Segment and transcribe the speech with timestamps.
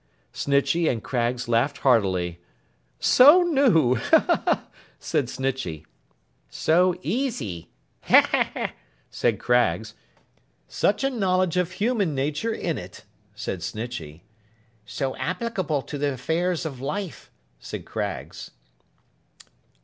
[0.33, 2.39] Snitchey and Craggs laughed heartily.
[2.99, 3.99] 'So new!'
[4.97, 5.85] said Snitchey.
[6.49, 7.69] 'So easy!'
[9.11, 9.93] said Craggs.
[10.67, 13.03] 'Such a knowledge of human nature in it!'
[13.35, 14.23] said Snitchey.
[14.87, 17.29] 'So applicable to the affairs of life!'
[17.59, 18.49] said Craggs.